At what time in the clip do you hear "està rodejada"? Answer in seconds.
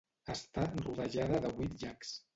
0.35-1.43